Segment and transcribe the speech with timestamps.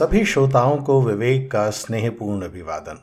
[0.00, 2.98] सभी श्रोताओं को विवेक का स्नेहपूर्ण अभिवादन।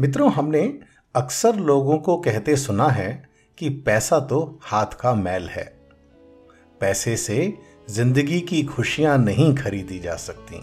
[0.00, 0.80] मित्रों, हमने
[1.14, 5.64] अक्सर लोगों को कहते सुना है कि पैसा तो हाथ का मैल है।
[6.80, 7.58] पैसे से
[7.90, 10.56] ज़िंदगी की खुशियाँ नहीं खरीदी जा सकती,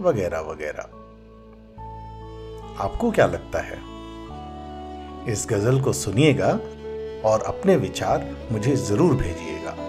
[0.00, 0.82] वगैरह वगैरह।
[2.82, 3.78] आपको क्या लगता है?
[5.32, 6.52] इस गज़ल को सुनिएगा
[7.28, 9.85] और अपने विचार मुझे ज़रूर भेजिएगा।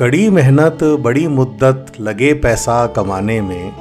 [0.00, 3.72] कड़ी मेहनत, बड़ी मुद्दत, लगे पैसा कमाने में।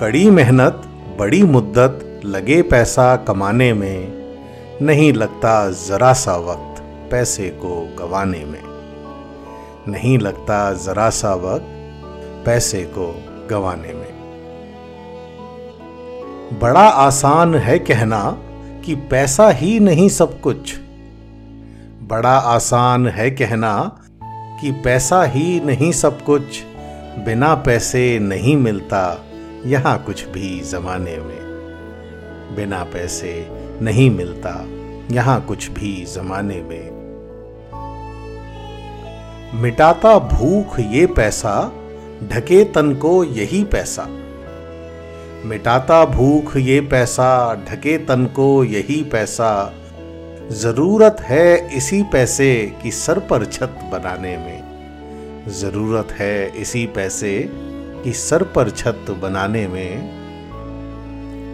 [0.00, 0.82] कड़ी मेहनत,
[1.18, 4.12] बड़ी मुद्दत, लगे पैसा कमाने में।
[4.82, 8.62] नहीं लगता जरा सा वक्त पैसे को गवाने में।
[9.88, 11.66] नहीं लगता जरा सा वक्त
[12.46, 14.14] पैसे को गवाने में।
[16.62, 18.38] बड़ा आसान है कहना
[18.84, 20.74] कि पैसा ही नहीं सब कुछ।
[22.02, 24.00] बड़ा आसान है कहना
[24.60, 26.42] कि पैसा ही नहीं सब कुछ,
[27.18, 29.24] बिना पैसे नहीं मिलता
[29.66, 31.44] यहाँ कुछ भी जमाने में।
[32.56, 33.48] बिना पैसे
[33.82, 34.64] नहीं मिलता
[35.10, 36.94] यहाँ कुछ भी जमाने में।
[39.62, 41.72] मिटाता भूख ये पैसा,
[42.32, 44.06] ढके तन को यही पैसा।
[45.44, 49.74] मिटाता भूख ये पैसा, ढके तन को यही पैसा।
[50.52, 54.64] ज़रूरत है इसी पैसे की सर पर छत बनाने में।
[55.48, 57.50] ज़रूरत है इसी पैसे
[58.04, 60.02] की सर पर छत बनाने में।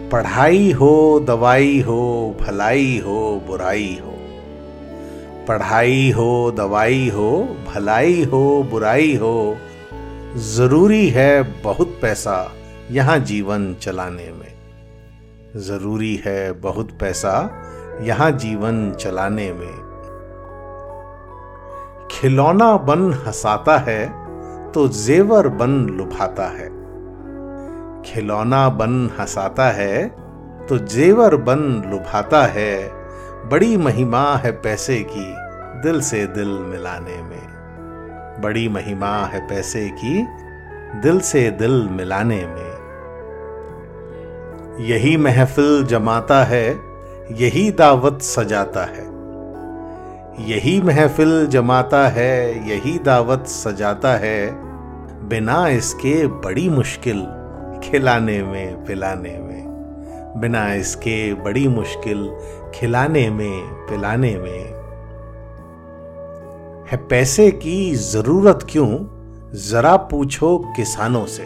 [0.09, 4.11] पढ़ाई हो, दवाई हो, भलाई हो, बुराई हो।
[5.47, 9.57] पढ़ाई हो, दवाई हो, भलाई हो, बुराई हो।
[10.35, 12.51] ज़रूरी है बहुत पैसा
[12.91, 14.53] यहाँ जीवन चलाने में।
[15.57, 17.63] ज़रूरी है बहुत पैसा
[17.99, 19.73] यहाँ जीवन चलाने में।
[22.11, 24.05] खिलौना बन हंसाता है
[24.71, 26.69] तो जेवर बन लुभाता है।
[28.01, 30.09] खिलौना बन हंसाता है
[30.67, 32.91] तो जेवर बन लुभाता है।
[33.49, 35.33] बड़ी महिमा है पैसे की,
[35.81, 40.27] दिल से दिल मिलाने में। बड़ी महिमा है पैसे की,
[41.01, 42.71] दिल से दिल मिलाने में।
[44.85, 46.90] यही महफिल जमाता है
[47.39, 49.11] यही दावत सजाता है।
[50.49, 54.51] यही महफिल जमाता है, यही दावत सजाता है।
[55.29, 57.21] बिना इसके बड़ी मुश्किल
[57.83, 59.63] खिलाने में, पिलाने में।
[60.37, 62.35] बिना इसके बड़ी मुश्किल
[62.75, 64.65] खिलाने में, पिलाने में।
[66.91, 68.99] है पैसे की ज़रूरत क्यों?
[69.53, 71.43] जरा पूछो किसानों से।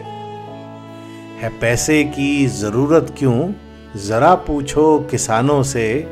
[1.40, 3.52] है पैसे की ज़रूरत क्यों?
[3.96, 6.06] जरा पूछो किसानों से,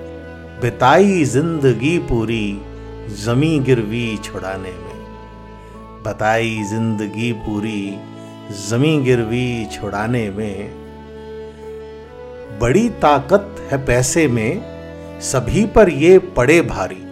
[0.62, 2.60] बिताई ज़िंदगी पूरी
[3.24, 7.98] जमी गिरवी छुड़ाने में। बताई ज़िंदगी पूरी
[8.68, 10.70] जमी गिरवी छुड़ाने में।
[12.60, 17.02] बड़ी ताकत है पैसे में, सभी पर ये पड़े भारी।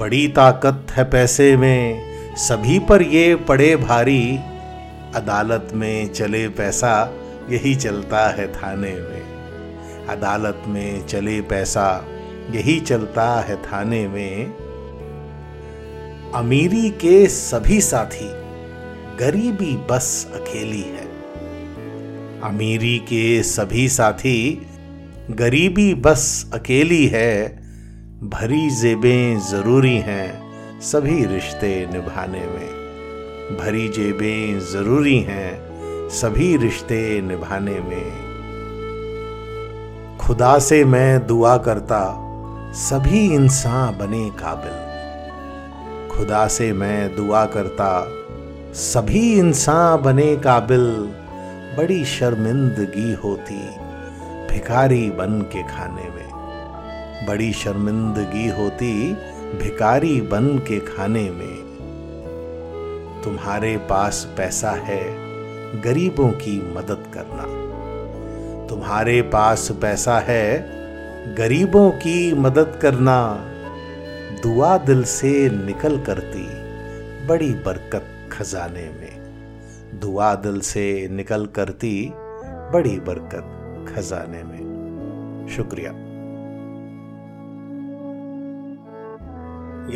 [0.00, 4.38] बड़ी ताकत है पैसे में, सभी पर ये पड़े भारी।
[5.14, 6.92] अदालत में चले पैसा
[7.50, 9.40] यही चलता है थाने में।
[10.08, 12.06] अदालत में चले पैसा,
[12.50, 14.46] यही चलता है थाने में।
[16.34, 18.28] अमीरी के सभी साथी,
[19.24, 21.10] गरीबी बस अकेली है।
[22.40, 24.66] अमीरी के सभी साथी,
[25.30, 27.60] गरीबी बस अकेली है।
[28.22, 30.50] भरी जेबें ज़रूरी हैं
[30.80, 32.80] सभी रिश्ते निभाने में।
[33.60, 35.69] भरी जेबें ज़रूरी हैं
[36.10, 38.12] सभी रिश्ते निभाने में।
[40.20, 42.16] खुदा से मैं दुआ करता,
[42.72, 44.90] सभी इंसान बने काबिल।
[46.08, 48.06] खुदा से मैं दुआ करता,
[48.74, 50.86] सभी इंसान बने काबिल।
[51.78, 53.68] बड़ी शर्मिंदगी होती
[54.50, 56.30] भिखारी बन के खाने में।
[57.26, 59.12] बड़ी शर्मिंदगी होती
[59.62, 61.56] भिखारी बन के खाने में।
[63.24, 65.29] तुम्हारे पास पैसा है
[65.74, 67.44] गरीबों की मदद करना।
[68.66, 70.66] तुम्हारे पास पैसा है,
[71.34, 73.46] गरीबों की मदद करना।
[74.42, 76.46] दुआ दिल से निकल करती,
[77.26, 79.20] बड़ी बरकत खजाने में।
[80.00, 82.12] दुआ दिल से निकल करती,
[82.44, 83.46] बड़ी बरकत
[83.94, 84.70] खजाने में।
[85.56, 85.90] शुक्रिया।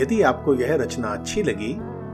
[0.03, 1.73] यदि आपको यह रचना अच्छी लगी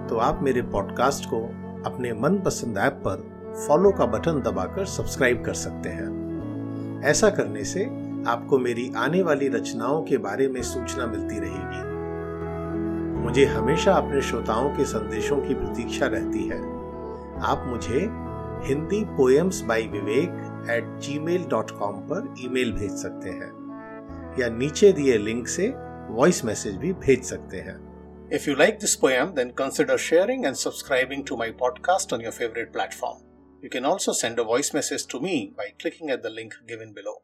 [0.08, 1.44] तो आप मेरे पॉडकास्ट को
[1.90, 7.85] अपने मनपसंद ऐप पर फॉलो का बटन दबाकर सब्सक्राइब कर सकते हैं। ऐसा करने से
[8.26, 11.88] आपको मेरी आने वाली रचनाओं के बारे में सूचना मिलती रहेगी।
[13.20, 16.58] मुझे हमेशा अपने श्रोताओं के संदेशों की प्रतीक्षा रहती है।
[17.41, 18.00] आप मुझे
[18.69, 23.53] Hindi poems by Vivek at gmail dot com पर ईमेल भेज सकते हैं
[24.41, 25.75] या नीचे दिए लिंक से
[26.11, 27.79] वॉइस मैसेज भी भेज सकते हैं।
[28.31, 32.32] If you like this poem, then consider sharing and subscribing to my podcast on your
[32.32, 33.30] favorite platform.
[33.62, 36.92] You can also send a voice message to me by clicking at the link given
[36.92, 37.22] below.